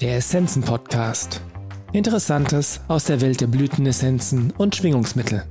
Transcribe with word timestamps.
Der 0.00 0.18
Essenzen 0.18 0.62
Podcast. 0.62 1.42
Interessantes 1.92 2.80
aus 2.86 3.06
der 3.06 3.20
Welt 3.20 3.40
der 3.40 3.48
Blütenessenzen 3.48 4.52
und 4.52 4.76
Schwingungsmittel. 4.76 5.42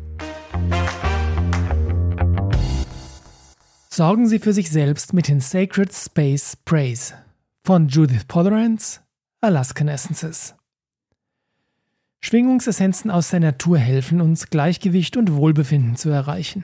Sorgen 3.89 4.29
Sie 4.29 4.39
für 4.39 4.53
sich 4.53 4.69
selbst 4.69 5.11
mit 5.11 5.27
den 5.27 5.41
Sacred 5.41 5.93
Space 5.93 6.55
Praise 6.63 7.13
von 7.65 7.89
Judith 7.89 8.23
Polerance, 8.25 9.01
Alaskan 9.41 9.89
Essences. 9.89 10.55
Schwingungsessenzen 12.21 13.11
aus 13.11 13.29
der 13.31 13.41
Natur 13.41 13.77
helfen 13.77 14.21
uns, 14.21 14.49
Gleichgewicht 14.49 15.17
und 15.17 15.33
Wohlbefinden 15.33 15.97
zu 15.97 16.09
erreichen. 16.09 16.63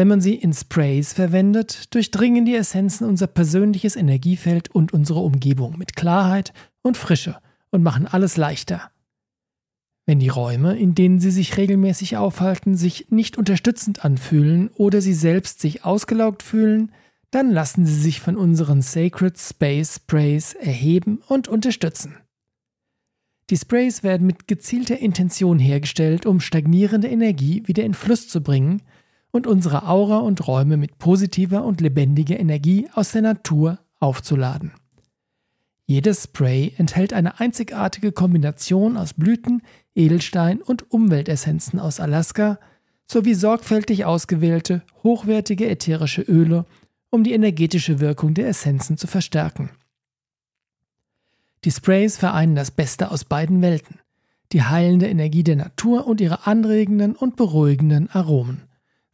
Wenn 0.00 0.08
man 0.08 0.22
sie 0.22 0.34
in 0.34 0.54
Sprays 0.54 1.12
verwendet, 1.12 1.94
durchdringen 1.94 2.46
die 2.46 2.54
Essenzen 2.54 3.06
unser 3.06 3.26
persönliches 3.26 3.96
Energiefeld 3.96 4.70
und 4.74 4.94
unsere 4.94 5.20
Umgebung 5.20 5.76
mit 5.76 5.94
Klarheit 5.94 6.54
und 6.80 6.96
Frische 6.96 7.36
und 7.68 7.82
machen 7.82 8.06
alles 8.06 8.38
leichter. 8.38 8.90
Wenn 10.06 10.18
die 10.18 10.30
Räume, 10.30 10.74
in 10.78 10.94
denen 10.94 11.20
sie 11.20 11.30
sich 11.30 11.58
regelmäßig 11.58 12.16
aufhalten, 12.16 12.78
sich 12.78 13.10
nicht 13.10 13.36
unterstützend 13.36 14.02
anfühlen 14.02 14.70
oder 14.74 15.02
sie 15.02 15.12
selbst 15.12 15.60
sich 15.60 15.84
ausgelaugt 15.84 16.42
fühlen, 16.42 16.92
dann 17.30 17.50
lassen 17.50 17.84
sie 17.84 18.00
sich 18.00 18.22
von 18.22 18.38
unseren 18.38 18.80
Sacred 18.80 19.38
Space 19.38 19.96
Sprays 19.96 20.54
erheben 20.54 21.20
und 21.28 21.46
unterstützen. 21.46 22.16
Die 23.50 23.56
Sprays 23.58 24.02
werden 24.02 24.26
mit 24.26 24.48
gezielter 24.48 24.98
Intention 24.98 25.58
hergestellt, 25.58 26.24
um 26.24 26.40
stagnierende 26.40 27.08
Energie 27.08 27.64
wieder 27.66 27.84
in 27.84 27.92
Fluss 27.92 28.28
zu 28.28 28.42
bringen 28.42 28.80
und 29.30 29.46
unsere 29.46 29.86
Aura 29.86 30.18
und 30.18 30.46
Räume 30.46 30.76
mit 30.76 30.98
positiver 30.98 31.64
und 31.64 31.80
lebendiger 31.80 32.38
Energie 32.38 32.88
aus 32.94 33.12
der 33.12 33.22
Natur 33.22 33.78
aufzuladen. 33.98 34.72
Jedes 35.86 36.24
Spray 36.24 36.72
enthält 36.76 37.12
eine 37.12 37.40
einzigartige 37.40 38.12
Kombination 38.12 38.96
aus 38.96 39.14
Blüten, 39.14 39.62
Edelstein 39.94 40.62
und 40.62 40.90
Umweltessenzen 40.92 41.80
aus 41.80 41.98
Alaska 41.98 42.58
sowie 43.06 43.34
sorgfältig 43.34 44.04
ausgewählte, 44.04 44.82
hochwertige 45.02 45.68
ätherische 45.68 46.22
Öle, 46.22 46.64
um 47.10 47.24
die 47.24 47.32
energetische 47.32 47.98
Wirkung 47.98 48.34
der 48.34 48.46
Essenzen 48.46 48.96
zu 48.96 49.08
verstärken. 49.08 49.70
Die 51.64 51.72
Sprays 51.72 52.16
vereinen 52.16 52.54
das 52.54 52.70
Beste 52.70 53.10
aus 53.10 53.24
beiden 53.24 53.60
Welten, 53.60 53.98
die 54.52 54.62
heilende 54.62 55.08
Energie 55.08 55.42
der 55.42 55.56
Natur 55.56 56.06
und 56.06 56.20
ihre 56.20 56.46
anregenden 56.46 57.16
und 57.16 57.34
beruhigenden 57.36 58.08
Aromen. 58.10 58.62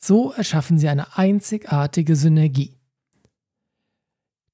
So 0.07 0.31
erschaffen 0.31 0.79
sie 0.79 0.89
eine 0.89 1.19
einzigartige 1.19 2.15
Synergie. 2.15 2.77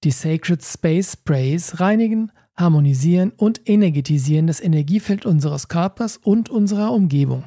Die 0.03 0.11
Sacred 0.11 0.65
Space 0.65 1.13
Sprays 1.13 1.79
reinigen, 1.79 2.33
harmonisieren 2.57 3.33
und 3.37 3.69
energetisieren 3.69 4.47
das 4.47 4.63
Energiefeld 4.63 5.27
unseres 5.27 5.69
Körpers 5.69 6.17
und 6.17 6.49
unserer 6.49 6.91
Umgebung 6.93 7.45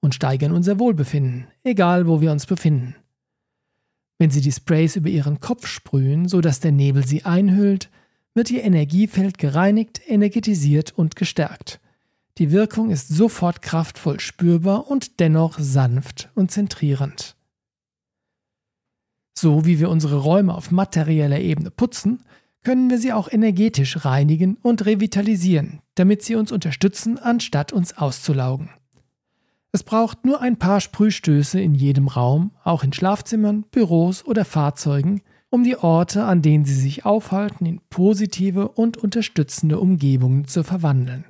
und 0.00 0.14
steigern 0.14 0.52
unser 0.52 0.78
Wohlbefinden, 0.78 1.46
egal 1.64 2.06
wo 2.06 2.20
wir 2.20 2.30
uns 2.30 2.44
befinden. 2.44 2.94
Wenn 4.18 4.28
Sie 4.28 4.42
die 4.42 4.52
Sprays 4.52 4.96
über 4.96 5.08
Ihren 5.08 5.40
Kopf 5.40 5.66
sprühen, 5.66 6.28
sodass 6.28 6.60
der 6.60 6.72
Nebel 6.72 7.06
sie 7.06 7.24
einhüllt, 7.24 7.88
wird 8.34 8.50
Ihr 8.50 8.64
Energiefeld 8.64 9.38
gereinigt, 9.38 10.02
energetisiert 10.06 10.92
und 10.92 11.16
gestärkt. 11.16 11.80
Die 12.36 12.50
Wirkung 12.50 12.90
ist 12.90 13.08
sofort 13.08 13.62
kraftvoll 13.62 14.20
spürbar 14.20 14.90
und 14.90 15.20
dennoch 15.20 15.58
sanft 15.58 16.28
und 16.34 16.50
zentrierend. 16.50 17.35
So 19.38 19.66
wie 19.66 19.78
wir 19.78 19.90
unsere 19.90 20.16
Räume 20.16 20.54
auf 20.54 20.70
materieller 20.70 21.40
Ebene 21.40 21.70
putzen, 21.70 22.22
können 22.64 22.90
wir 22.90 22.98
sie 22.98 23.12
auch 23.12 23.30
energetisch 23.30 24.04
reinigen 24.04 24.56
und 24.62 24.86
revitalisieren, 24.86 25.80
damit 25.94 26.22
sie 26.22 26.34
uns 26.34 26.50
unterstützen, 26.50 27.18
anstatt 27.18 27.72
uns 27.72 27.96
auszulaugen. 27.96 28.70
Es 29.72 29.82
braucht 29.82 30.24
nur 30.24 30.40
ein 30.40 30.56
paar 30.56 30.80
Sprühstöße 30.80 31.60
in 31.60 31.74
jedem 31.74 32.08
Raum, 32.08 32.52
auch 32.64 32.82
in 32.82 32.92
Schlafzimmern, 32.92 33.64
Büros 33.70 34.24
oder 34.24 34.44
Fahrzeugen, 34.44 35.20
um 35.50 35.64
die 35.64 35.76
Orte, 35.76 36.24
an 36.24 36.42
denen 36.42 36.64
sie 36.64 36.74
sich 36.74 37.04
aufhalten, 37.04 37.66
in 37.66 37.80
positive 37.90 38.68
und 38.68 38.96
unterstützende 38.96 39.78
Umgebungen 39.78 40.48
zu 40.48 40.64
verwandeln. 40.64 41.26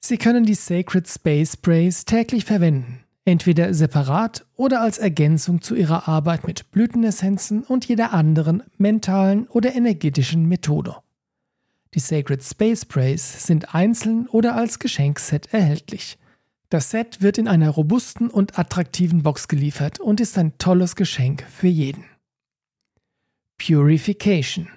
Sie 0.00 0.18
können 0.18 0.44
die 0.44 0.54
Sacred 0.54 1.08
Space 1.08 1.54
Sprays 1.54 2.04
täglich 2.04 2.44
verwenden, 2.44 3.01
entweder 3.24 3.72
separat 3.72 4.44
oder 4.56 4.80
als 4.80 4.98
Ergänzung 4.98 5.60
zu 5.60 5.74
ihrer 5.74 6.08
Arbeit 6.08 6.46
mit 6.46 6.70
Blütenessenzen 6.72 7.62
und 7.62 7.84
jeder 7.86 8.12
anderen 8.12 8.62
mentalen 8.78 9.46
oder 9.48 9.74
energetischen 9.74 10.48
Methode. 10.48 10.96
Die 11.94 12.00
Sacred 12.00 12.42
Space 12.42 12.82
Sprays 12.82 13.46
sind 13.46 13.74
einzeln 13.74 14.26
oder 14.28 14.56
als 14.56 14.78
Geschenkset 14.78 15.52
erhältlich. 15.52 16.18
Das 16.68 16.90
Set 16.90 17.20
wird 17.20 17.36
in 17.36 17.48
einer 17.48 17.68
robusten 17.68 18.28
und 18.28 18.58
attraktiven 18.58 19.22
Box 19.22 19.46
geliefert 19.46 20.00
und 20.00 20.20
ist 20.20 20.38
ein 20.38 20.56
tolles 20.56 20.96
Geschenk 20.96 21.44
für 21.48 21.68
jeden. 21.68 22.04
Purification 23.58 24.68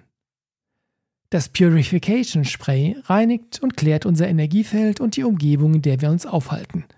Das 1.29 1.50
Purification 1.50 2.44
Spray 2.44 2.97
reinigt 3.06 3.63
und 3.63 3.77
klärt 3.77 4.06
unser 4.06 4.27
Energiefeld 4.27 5.00
und 5.00 5.16
die 5.16 5.23
Umgebung, 5.23 5.73
in 5.73 5.81
der 5.81 6.01
wir 6.01 6.12
uns 6.12 6.25
aufhalten– 6.25 6.85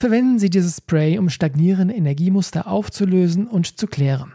Verwenden 0.00 0.38
Sie 0.38 0.48
dieses 0.48 0.76
Spray, 0.76 1.18
um 1.18 1.28
stagnierende 1.28 1.94
Energiemuster 1.94 2.68
aufzulösen 2.68 3.48
und 3.48 3.78
zu 3.78 3.88
klären. 3.88 4.34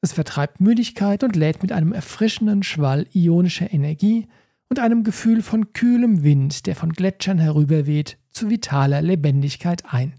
Es 0.00 0.14
vertreibt 0.14 0.60
Müdigkeit 0.60 1.22
und 1.22 1.36
lädt 1.36 1.62
mit 1.62 1.72
einem 1.72 1.92
erfrischenden 1.92 2.62
Schwall 2.62 3.06
ionischer 3.12 3.72
Energie 3.72 4.26
und 4.68 4.78
einem 4.78 5.04
Gefühl 5.04 5.42
von 5.42 5.74
kühlem 5.74 6.22
Wind, 6.22 6.66
der 6.66 6.76
von 6.76 6.92
Gletschern 6.92 7.38
herüberweht, 7.38 8.16
zu 8.30 8.48
vitaler 8.48 9.02
Lebendigkeit 9.02 9.84
ein. 9.84 10.14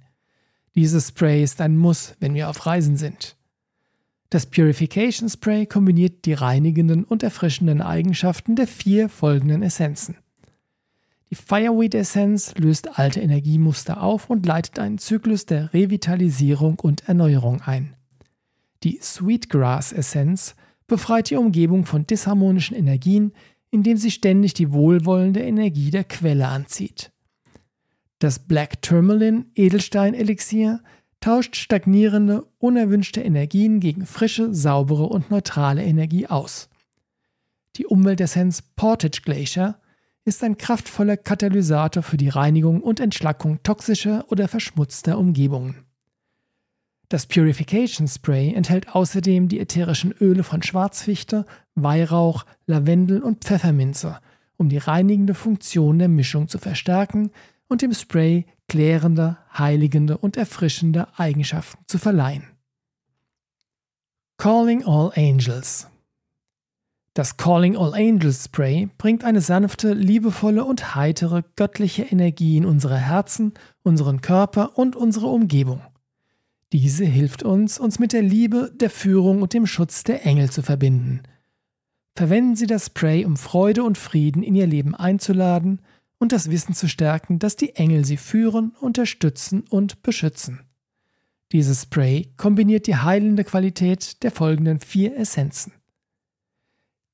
Dieses 0.76 1.08
Spray 1.08 1.44
ist 1.44 1.60
ein 1.60 1.76
Muss, 1.76 2.16
wenn 2.20 2.36
wir 2.36 2.50
auf 2.50 2.68
Reisen 2.68 2.98
sind. 2.98 3.36
Das 4.30 4.46
Purification 4.46 5.28
Spray 5.30 5.66
kombiniert 5.66 6.26
die 6.26 6.34
reinigenden 6.34 7.04
und 7.04 7.24
erfrischenden 7.24 7.82
Eigenschaften 7.82 8.56
der 8.56 8.68
vier 8.68 9.10
folgenden 9.10 9.64
Essenzen. 9.64 10.18
Die 11.30 11.36
Fireweed 11.36 11.94
Essenz 11.94 12.54
löst 12.58 12.98
alte 12.98 13.20
Energiemuster 13.20 14.02
auf 14.02 14.30
und 14.30 14.46
leitet 14.46 14.80
einen 14.80 14.98
Zyklus 14.98 15.46
der 15.46 15.74
Revitalisierung 15.74 16.80
und 16.80 17.08
Erneuerung 17.10 17.62
ein. 17.62 17.96
Die 18.84 19.00
Sweetgrass 19.02 19.92
Essenz 19.92 20.56
befreit 20.88 21.30
die 21.30 21.36
Umgebung 21.36 21.86
von 21.86 22.08
disharmonischen 22.08 22.78
Energien, 22.78 23.34
indem 23.72 23.98
sie 23.98 24.12
ständig 24.12 24.54
die 24.54 24.72
wohlwollende 24.72 25.42
Energie 25.42 25.92
der 25.92 26.06
Quelle 26.06 26.48
anzieht. 26.48 27.12
Das 28.20 28.40
Black 28.40 28.82
Tourmaline 28.82 29.46
Edelstein 29.56 30.14
Elixier 30.14 30.82
tauscht 31.20 31.58
stagnierende, 31.58 32.46
unerwünschte 32.58 33.22
Energien 33.22 33.82
gegen 33.82 34.06
frische, 34.06 34.54
saubere 34.54 35.08
und 35.08 35.30
neutrale 35.30 35.84
Energie 35.84 36.28
aus. 36.28 36.70
Die 37.76 37.86
Umweltessenz 37.86 38.62
Portage 38.62 39.22
Glacier 39.24 39.78
ist 40.28 40.44
ein 40.44 40.58
kraftvoller 40.58 41.16
Katalysator 41.16 42.04
für 42.04 42.18
die 42.18 42.28
Reinigung 42.28 42.82
und 42.82 43.00
Entschlackung 43.00 43.64
toxischer 43.64 44.26
oder 44.28 44.50
verschmutzter 44.50 45.18
Umgebungen. 45.18 45.86
Das 47.08 47.26
Purification 47.26 48.10
Spray 48.10 48.54
enthält 48.54 48.94
außerdem 48.94 49.48
die 49.48 49.62
ätherischen 49.62 50.12
Öle 50.12 50.44
von 50.44 50.62
Schwarzfichte, 50.62 51.46
Weihrauch, 51.76 52.46
Lavendel 52.66 53.22
und 53.22 53.46
Pfefferminze, 53.46 54.20
um 54.58 54.68
die 54.68 54.80
reinigende 54.80 55.34
Funktion 55.34 55.98
der 55.98 56.10
Mischung 56.10 56.50
zu 56.50 56.58
verstärken 56.58 57.32
und 57.70 57.82
dem 57.82 57.94
Spray 57.94 58.46
klärende, 58.68 59.38
heiligende 59.58 60.18
und 60.18 60.36
erfrischende 60.36 61.08
Eigenschaften 61.18 61.82
zu 61.88 61.98
verleihen. 61.98 62.44
Calling 64.38 64.84
All 64.86 65.14
Angels 65.16 65.88
das 67.18 67.36
Calling 67.36 67.76
All 67.76 67.96
Angels 67.96 68.46
Spray 68.46 68.90
bringt 69.00 69.24
eine 69.24 69.42
sanfte, 69.42 69.94
liebevolle 69.94 70.64
und 70.64 70.94
heitere 70.94 71.42
göttliche 71.56 72.04
Energie 72.04 72.58
in 72.58 72.66
unsere 72.66 72.98
Herzen, 72.98 73.56
unseren 73.82 74.22
Körper 74.22 74.78
und 74.78 74.96
unsere 74.96 75.26
Umgebung. 75.26 75.82
Diese 76.74 77.06
hilft 77.06 77.42
uns, 77.42 77.80
uns 77.80 77.98
mit 77.98 78.14
der 78.14 78.22
Liebe, 78.22 78.72
der 78.76 78.92
Führung 78.92 79.42
und 79.42 79.54
dem 79.54 79.66
Schutz 79.66 80.04
der 80.04 80.28
Engel 80.28 80.52
zu 80.52 80.62
verbinden. 80.62 81.24
Verwenden 82.16 82.56
Sie 82.56 82.68
das 82.68 82.88
Spray, 82.88 83.26
um 83.26 83.36
Freude 83.36 83.84
und 83.84 83.98
Frieden 83.98 84.44
in 84.44 84.54
Ihr 84.54 84.68
Leben 84.68 84.94
einzuladen 84.94 85.82
und 86.20 86.32
das 86.32 86.52
Wissen 86.52 86.76
zu 86.76 86.88
stärken, 86.88 87.40
dass 87.40 87.56
die 87.56 87.76
Engel 87.76 88.06
Sie 88.06 88.18
führen, 88.18 88.76
unterstützen 88.80 89.64
und 89.70 90.04
beschützen. 90.04 90.62
Dieses 91.52 91.84
Spray 91.84 92.32
kombiniert 92.38 92.86
die 92.86 92.98
heilende 92.98 93.44
Qualität 93.44 94.22
der 94.22 94.32
folgenden 94.32 94.80
vier 94.80 95.18
Essenzen. 95.18 95.74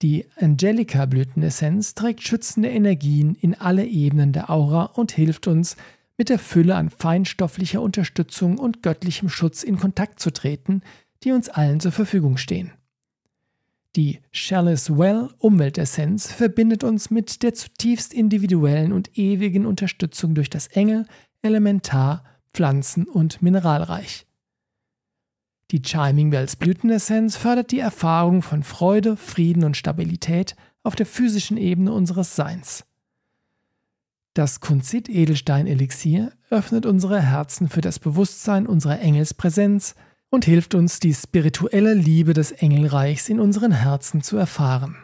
Die 0.01 0.25
Angelica-Blütenessenz 0.35 1.95
trägt 1.95 2.23
schützende 2.23 2.69
Energien 2.69 3.35
in 3.35 3.55
alle 3.55 3.85
Ebenen 3.85 4.33
der 4.33 4.49
Aura 4.49 4.85
und 4.85 5.11
hilft 5.11 5.47
uns, 5.47 5.77
mit 6.17 6.29
der 6.29 6.39
Fülle 6.39 6.75
an 6.75 6.89
feinstofflicher 6.89 7.81
Unterstützung 7.81 8.57
und 8.57 8.83
göttlichem 8.83 9.29
Schutz 9.29 9.63
in 9.63 9.77
Kontakt 9.77 10.19
zu 10.19 10.31
treten, 10.31 10.81
die 11.23 11.31
uns 11.31 11.49
allen 11.49 11.79
zur 11.79 11.91
Verfügung 11.91 12.37
stehen. 12.37 12.71
Die 13.95 14.19
Chalice 14.31 14.97
Well 14.97 15.29
Umweltessenz 15.37 16.31
verbindet 16.31 16.83
uns 16.83 17.11
mit 17.11 17.43
der 17.43 17.53
zutiefst 17.53 18.13
individuellen 18.13 18.91
und 18.91 19.17
ewigen 19.17 19.65
Unterstützung 19.65 20.33
durch 20.33 20.49
das 20.49 20.67
Engel, 20.67 21.05
Elementar, 21.43 22.23
Pflanzen- 22.53 23.07
und 23.07 23.41
Mineralreich. 23.41 24.25
Die 25.73 25.81
Chiming 25.81 26.29
Bells 26.29 26.55
Blütenessenz 26.55 27.35
fördert 27.35 27.71
die 27.71 27.79
Erfahrung 27.79 28.43
von 28.43 28.61
Freude, 28.61 29.17
Frieden 29.17 29.63
und 29.63 29.75
Stabilität 29.75 30.55
auf 30.83 30.95
der 30.95 31.07
physischen 31.07 31.57
Ebene 31.57 31.91
unseres 31.91 32.35
Seins. 32.35 32.85
Das 34.35 34.59
Kunzit-Edelstein-Elixier 34.59 36.31
öffnet 36.51 36.85
unsere 36.85 37.19
Herzen 37.19 37.69
für 37.69 37.81
das 37.81 37.97
Bewusstsein 37.97 38.67
unserer 38.67 38.99
Engelspräsenz 38.99 39.95
und 40.29 40.45
hilft 40.45 40.75
uns, 40.75 40.99
die 40.99 41.15
spirituelle 41.15 41.95
Liebe 41.95 42.33
des 42.33 42.51
Engelreichs 42.51 43.27
in 43.27 43.39
unseren 43.39 43.71
Herzen 43.71 44.21
zu 44.21 44.37
erfahren. 44.37 44.95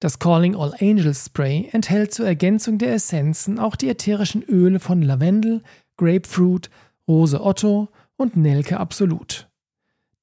Das 0.00 0.18
Calling 0.18 0.56
All 0.56 0.72
Angels 0.80 1.26
Spray 1.26 1.68
enthält 1.70 2.14
zur 2.14 2.26
Ergänzung 2.26 2.78
der 2.78 2.94
Essenzen 2.94 3.58
auch 3.58 3.76
die 3.76 3.90
ätherischen 3.90 4.42
Öle 4.42 4.80
von 4.80 5.02
Lavendel, 5.02 5.62
Grapefruit, 5.98 6.70
Rose 7.06 7.44
Otto 7.44 7.90
und 8.16 8.36
Nelke 8.36 8.78
Absolut. 8.78 9.48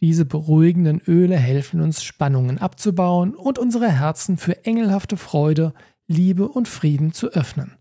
Diese 0.02 0.26
beruhigenden 0.26 1.00
Öle 1.08 1.38
helfen 1.38 1.80
uns, 1.80 2.04
Spannungen 2.04 2.58
abzubauen 2.58 3.36
und 3.36 3.60
unsere 3.60 3.90
Herzen 3.90 4.38
für 4.38 4.66
engelhafte 4.66 5.16
Freude, 5.16 5.74
Liebe 6.08 6.48
und 6.48 6.68
Frieden 6.68 7.14
zu 7.14 7.28
öffnen. 7.28 7.78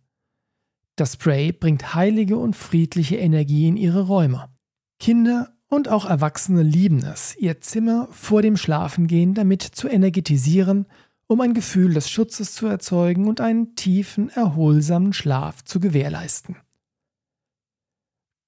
Das 0.96 1.14
Spray 1.14 1.52
bringt 1.52 1.94
heilige 1.94 2.36
und 2.36 2.56
friedliche 2.56 3.16
Energie 3.16 3.68
in 3.68 3.78
ihre 3.78 4.02
Räume. 4.02 4.50
Kinder 4.98 5.54
und 5.68 5.88
auch 5.88 6.04
Erwachsene 6.04 6.62
lieben 6.62 6.98
es, 6.98 7.34
ihr 7.38 7.62
Zimmer 7.62 8.08
vor 8.10 8.42
dem 8.42 8.58
Schlafengehen 8.58 9.32
damit 9.32 9.62
zu 9.62 9.88
energetisieren, 9.88 10.86
um 11.26 11.40
ein 11.40 11.54
Gefühl 11.54 11.94
des 11.94 12.10
Schutzes 12.10 12.54
zu 12.54 12.66
erzeugen 12.66 13.28
und 13.28 13.40
einen 13.40 13.76
tiefen, 13.76 14.28
erholsamen 14.28 15.14
Schlaf 15.14 15.64
zu 15.64 15.80
gewährleisten. 15.80 16.56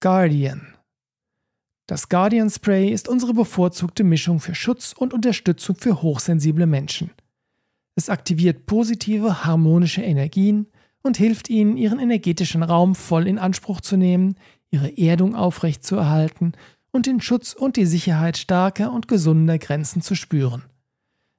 Guardian 0.00 0.75
Das 1.87 2.08
Guardian 2.08 2.49
Spray 2.49 2.90
ist 2.90 3.08
unsere 3.08 3.34
bevorzugte 3.34 4.05
Mischung 4.05 4.38
für 4.38 4.55
Schutz 4.55 4.94
und 4.96 5.12
Unterstützung 5.12 5.76
für 5.76 6.00
hochsensible 6.00 6.67
Menschen. 6.67 7.11
Es 7.96 8.08
aktiviert 8.08 8.67
positive, 8.67 9.44
harmonische 9.44 10.02
Energien 10.02 10.69
und 11.02 11.17
hilft 11.17 11.50
ihnen, 11.50 11.76
ihren 11.76 11.99
energetischen 11.99 12.62
Raum 12.62 12.94
voll 12.94 13.26
in 13.26 13.38
Anspruch 13.38 13.81
zu 13.81 13.96
nehmen, 13.96 14.37
ihre 14.70 14.96
Erdung 14.96 15.34
aufrechtzuerhalten 15.34 16.52
und 16.93 17.06
den 17.06 17.20
Schutz 17.20 17.52
und 17.52 17.76
die 17.76 17.87
Sicherheit 17.87 18.38
starker 18.38 18.93
und 18.93 19.08
gesunder 19.08 19.58
Grenzen 19.58 20.02
zu 20.02 20.14
spüren. 20.14 20.62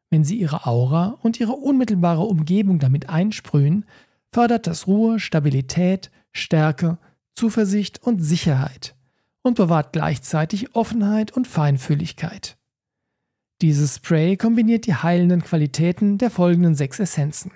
Wenn 0.09 0.25
sie 0.25 0.37
ihre 0.37 0.67
Aura 0.67 1.17
und 1.23 1.39
ihre 1.39 1.53
unmittelbare 1.53 2.23
Umgebung 2.23 2.79
damit 2.79 3.09
einsprühen, 3.09 3.85
fördert 4.31 4.67
das 4.67 4.87
Ruhe, 4.87 5.19
Stabilität, 5.19 6.11
Stärke, 6.33 6.97
Zuversicht 7.33 8.03
und 8.03 8.19
Sicherheit 8.19 8.93
und 9.43 9.55
bewahrt 9.55 9.93
gleichzeitig 9.93 10.75
Offenheit 10.75 11.31
und 11.31 11.47
Feinfühligkeit. 11.47 12.57
Dieses 13.61 13.97
Spray 13.97 14.35
kombiniert 14.35 14.87
die 14.87 14.95
heilenden 14.95 15.43
Qualitäten 15.43 16.17
der 16.17 16.31
folgenden 16.31 16.75
sechs 16.75 16.99
Essenzen. 16.99 17.51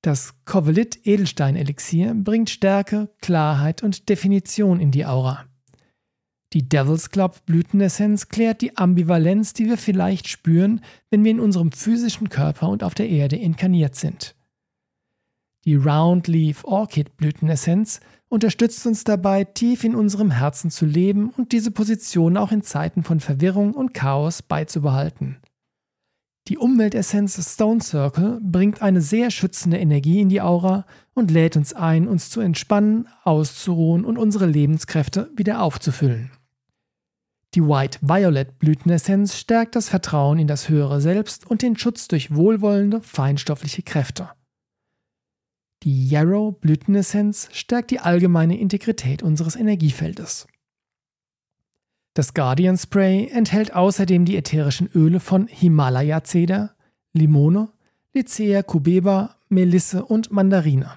Das 0.00 0.34
Covelit 0.44 1.06
Edelstein 1.06 1.56
Elixier 1.56 2.14
bringt 2.14 2.50
Stärke, 2.50 3.08
Klarheit 3.20 3.82
und 3.82 4.08
Definition 4.08 4.78
in 4.78 4.90
die 4.90 5.06
Aura. 5.06 5.46
Die 6.52 6.68
Devil's 6.68 7.10
Club 7.10 7.44
Blütenessenz 7.46 8.28
klärt 8.28 8.60
die 8.60 8.76
Ambivalenz, 8.76 9.54
die 9.54 9.64
wir 9.64 9.76
vielleicht 9.76 10.28
spüren, 10.28 10.82
wenn 11.10 11.24
wir 11.24 11.32
in 11.32 11.40
unserem 11.40 11.72
physischen 11.72 12.28
Körper 12.28 12.68
und 12.68 12.84
auf 12.84 12.94
der 12.94 13.08
Erde 13.08 13.36
inkarniert 13.36 13.96
sind. 13.96 14.36
Die 15.64 15.76
Round 15.76 16.28
Leaf 16.28 16.64
Orchid 16.64 17.16
Blütenessenz 17.16 18.00
unterstützt 18.28 18.86
uns 18.86 19.04
dabei, 19.04 19.44
tief 19.44 19.82
in 19.82 19.94
unserem 19.94 20.30
Herzen 20.30 20.70
zu 20.70 20.84
leben 20.84 21.30
und 21.30 21.52
diese 21.52 21.70
Position 21.70 22.36
auch 22.36 22.52
in 22.52 22.62
Zeiten 22.62 23.02
von 23.02 23.18
Verwirrung 23.20 23.72
und 23.72 23.94
Chaos 23.94 24.42
beizubehalten. 24.42 25.38
Die 26.48 26.58
Umweltessenz 26.58 27.40
Stone 27.54 27.80
Circle 27.80 28.38
bringt 28.42 28.82
eine 28.82 29.00
sehr 29.00 29.30
schützende 29.30 29.78
Energie 29.78 30.20
in 30.20 30.28
die 30.28 30.42
Aura 30.42 30.84
und 31.14 31.30
lädt 31.30 31.56
uns 31.56 31.72
ein, 31.72 32.06
uns 32.06 32.28
zu 32.28 32.42
entspannen, 32.42 33.08
auszuruhen 33.22 34.04
und 34.04 34.18
unsere 34.18 34.44
Lebenskräfte 34.44 35.30
wieder 35.34 35.62
aufzufüllen. 35.62 36.30
Die 37.54 37.62
White 37.62 38.00
Violet 38.02 38.58
Blütenessenz 38.58 39.38
stärkt 39.38 39.76
das 39.76 39.88
Vertrauen 39.88 40.38
in 40.38 40.46
das 40.46 40.68
höhere 40.68 41.00
Selbst 41.00 41.46
und 41.46 41.62
den 41.62 41.78
Schutz 41.78 42.08
durch 42.08 42.34
wohlwollende, 42.34 43.00
feinstoffliche 43.00 43.82
Kräfte. 43.82 44.28
Die 45.84 46.08
Yarrow 46.08 46.58
Blütenessenz 46.58 47.50
stärkt 47.52 47.90
die 47.90 48.00
allgemeine 48.00 48.58
Integrität 48.58 49.22
unseres 49.22 49.54
Energiefeldes. 49.54 50.46
Das 52.14 52.32
Guardian 52.32 52.78
Spray 52.78 53.28
enthält 53.28 53.74
außerdem 53.74 54.24
die 54.24 54.36
ätherischen 54.38 54.88
Öle 54.94 55.20
von 55.20 55.46
Himalaya-Zeder, 55.46 56.74
Limone, 57.12 57.70
Lycea 58.14 58.62
cubeba, 58.62 59.36
Melisse 59.50 60.06
und 60.06 60.32
Mandarine. 60.32 60.90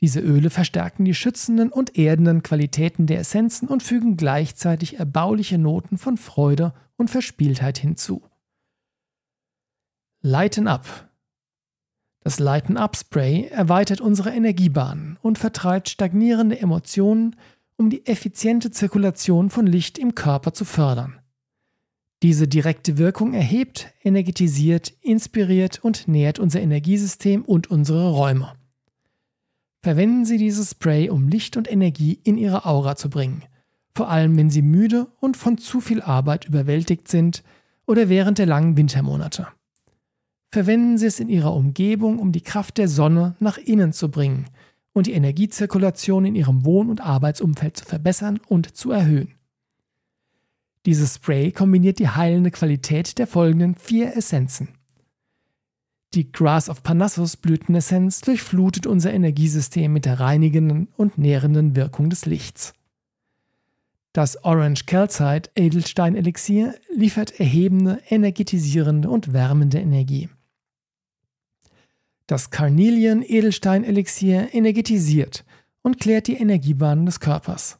Diese 0.00 0.20
Öle 0.20 0.48
verstärken 0.48 1.04
die 1.04 1.14
schützenden 1.14 1.70
und 1.70 1.98
erdenden 1.98 2.42
Qualitäten 2.42 3.06
der 3.06 3.18
Essenzen 3.18 3.68
und 3.68 3.82
fügen 3.82 4.16
gleichzeitig 4.16 4.98
erbauliche 4.98 5.58
Noten 5.58 5.98
von 5.98 6.16
Freude 6.16 6.72
und 6.96 7.10
Verspieltheit 7.10 7.76
hinzu. 7.76 8.22
Lighten 10.22 10.66
Up 10.66 11.07
Das 12.28 12.40
Lighten 12.40 12.76
Up 12.76 12.94
Spray 12.94 13.46
erweitert 13.46 14.02
unsere 14.02 14.28
Energiebahnen 14.28 15.16
und 15.22 15.38
vertreibt 15.38 15.88
stagnierende 15.88 16.60
Emotionen, 16.60 17.36
um 17.78 17.88
die 17.88 18.04
effiziente 18.04 18.70
Zirkulation 18.70 19.48
von 19.48 19.66
Licht 19.66 19.96
im 19.96 20.14
Körper 20.14 20.52
zu 20.52 20.66
fördern. 20.66 21.20
Diese 22.22 22.46
direkte 22.46 22.98
Wirkung 22.98 23.32
erhebt, 23.32 23.94
energetisiert, 24.02 24.92
inspiriert 25.00 25.82
und 25.82 26.06
nährt 26.06 26.38
unser 26.38 26.60
Energiesystem 26.60 27.46
und 27.46 27.70
unsere 27.70 28.10
Räume. 28.10 28.52
Verwenden 29.80 30.26
Sie 30.26 30.36
dieses 30.36 30.72
Spray, 30.72 31.08
um 31.08 31.28
Licht 31.28 31.56
und 31.56 31.72
Energie 31.72 32.20
in 32.24 32.36
Ihre 32.36 32.66
Aura 32.66 32.96
zu 32.96 33.08
bringen, 33.08 33.42
vor 33.94 34.10
allem 34.10 34.36
wenn 34.36 34.50
Sie 34.50 34.60
müde 34.60 35.06
und 35.18 35.38
von 35.38 35.56
zu 35.56 35.80
viel 35.80 36.02
Arbeit 36.02 36.44
überwältigt 36.44 37.08
sind 37.08 37.42
oder 37.86 38.10
während 38.10 38.36
der 38.36 38.44
langen 38.44 38.76
Wintermonate. 38.76 39.46
Verwenden 40.50 40.96
Sie 40.96 41.06
es 41.06 41.20
in 41.20 41.28
Ihrer 41.28 41.54
Umgebung, 41.54 42.18
um 42.18 42.32
die 42.32 42.40
Kraft 42.40 42.78
der 42.78 42.88
Sonne 42.88 43.36
nach 43.38 43.58
innen 43.58 43.92
zu 43.92 44.10
bringen 44.10 44.46
und 44.92 45.06
die 45.06 45.12
Energiezirkulation 45.12 46.24
in 46.24 46.34
Ihrem 46.34 46.64
Wohn- 46.64 46.88
und 46.88 47.00
Arbeitsumfeld 47.00 47.76
zu 47.76 47.84
verbessern 47.84 48.40
und 48.48 48.76
zu 48.76 48.90
erhöhen. 48.90 49.34
Dieses 50.86 51.16
Spray 51.16 51.52
kombiniert 51.52 51.98
die 51.98 52.08
heilende 52.08 52.50
Qualität 52.50 53.18
der 53.18 53.26
folgenden 53.26 53.74
vier 53.74 54.16
Essenzen. 54.16 54.68
Die 56.14 56.32
Grass 56.32 56.70
of 56.70 56.82
Parnassus 56.82 57.36
Blütenessenz 57.36 58.22
durchflutet 58.22 58.86
unser 58.86 59.12
Energiesystem 59.12 59.92
mit 59.92 60.06
der 60.06 60.18
reinigenden 60.18 60.88
und 60.96 61.18
nährenden 61.18 61.76
Wirkung 61.76 62.08
des 62.08 62.24
Lichts. 62.24 62.72
Das 64.14 64.42
Orange 64.42 64.86
Calcite 64.86 65.50
Edelstein 65.54 66.16
Elixier 66.16 66.74
liefert 66.92 67.38
erhebende, 67.38 68.00
energetisierende 68.08 69.10
und 69.10 69.34
wärmende 69.34 69.78
Energie. 69.78 70.30
Das 72.28 72.50
Carnelian 72.50 73.22
Edelstein 73.22 73.84
Elixier 73.84 74.52
energetisiert 74.52 75.46
und 75.80 75.98
klärt 75.98 76.26
die 76.26 76.36
Energiebahnen 76.36 77.06
des 77.06 77.20
Körpers. 77.20 77.78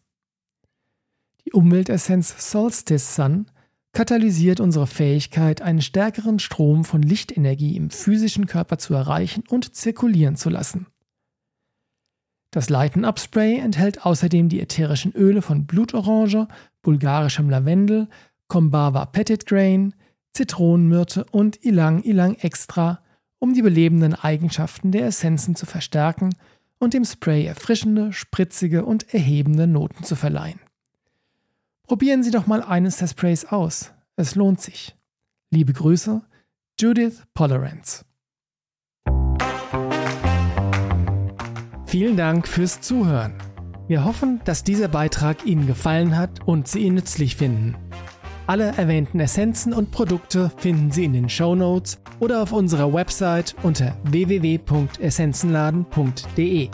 Die 1.45 1.53
Umweltessenz 1.53 2.51
Solstice 2.51 3.15
Sun 3.15 3.51
katalysiert 3.93 4.61
unsere 4.61 4.87
Fähigkeit, 4.87 5.61
einen 5.61 5.83
stärkeren 5.83 6.39
Strom 6.39 6.87
von 6.87 7.03
Lichtenergie 7.03 7.77
im 7.77 7.91
physischen 7.91 8.47
Körper 8.47 8.79
zu 8.79 8.95
erreichen 8.95 9.45
und 9.51 9.77
zirkulieren 9.77 10.37
zu 10.37 10.49
lassen. 10.49 10.87
Das 12.51 12.71
Lighten 12.71 13.05
Up 13.05 13.21
Spray 13.21 13.59
enthält 13.59 14.07
außerdem 14.07 14.49
die 14.49 14.63
ätherischen 14.63 15.13
Öle 15.13 15.43
von 15.43 15.67
Blutorange, 15.67 16.49
bulgarischem 16.81 17.51
Lavendel, 17.51 18.09
Combava 18.47 19.05
Petit 19.05 19.45
Grain, 19.45 19.95
Zitronenmyrte 20.33 21.27
und 21.33 21.63
Ilang 21.67 22.03
Ilang 22.03 22.37
Extra, 22.37 23.03
um 23.39 23.55
die 23.55 23.63
belebenden 23.63 24.15
Eigenschaften 24.15 24.93
der 24.93 25.07
Essenzen 25.07 25.55
zu 25.55 25.67
verstärken 25.67 26.35
und 26.79 26.95
dem 26.95 27.05
Spray 27.05 27.45
erfrischende, 27.45 28.13
spritzige 28.13 28.85
und 28.85 29.13
erhebende 29.13 29.67
Noten 29.67 30.05
zu 30.05 30.17
verleihen. 30.17 30.61
Probieren 31.87 32.23
Sie 32.23 32.31
doch 32.31 32.47
mal 32.47 32.63
eines 32.63 32.99
der 32.99 33.07
Sprays 33.07 33.47
aus. 33.47 33.93
Es 34.17 34.35
lohnt 34.35 34.61
sich. 34.61 34.97
Liebe 35.51 35.73
Grüße, 35.73 36.23
Judith 36.79 37.23
Polarance. 37.35 38.05
Vielen 41.87 42.19
Dank 42.19 42.47
fürs 42.47 42.83
Zuhören. 42.83 43.33
Wir 43.87 44.05
hoffen, 44.05 44.43
dass 44.45 44.63
dieser 44.63 44.89
Beitrag 44.89 45.47
Ihnen 45.47 45.67
gefallen 45.67 46.15
hat 46.15 46.47
und 46.47 46.69
Sie 46.69 46.81
ihn 46.81 46.93
nützlich 46.95 47.37
finden. 47.37 47.88
Alle 48.49 48.73
erwähnten 48.79 49.21
Essenzen 49.21 49.75
und 49.75 49.91
Produkte 49.91 50.51
finden 50.57 50.91
Sie 50.91 51.05
in 51.05 51.13
den 51.13 51.29
Show 51.29 51.55
Notes 51.55 52.01
oder 52.19 52.43
auf 52.43 52.53
unserer 52.53 52.95
Website 52.95 53.55
unter 53.63 53.95
www.essenzenladen.de. 54.05 56.71